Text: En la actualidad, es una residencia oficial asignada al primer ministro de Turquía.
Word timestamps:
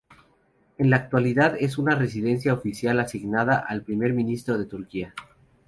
En 0.79 0.89
la 0.89 0.95
actualidad, 0.95 1.55
es 1.59 1.77
una 1.77 1.93
residencia 1.93 2.55
oficial 2.55 2.99
asignada 2.99 3.59
al 3.59 3.83
primer 3.83 4.13
ministro 4.13 4.57
de 4.57 4.65
Turquía. 4.65 5.13